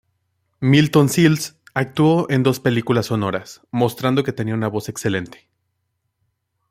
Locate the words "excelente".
4.89-5.47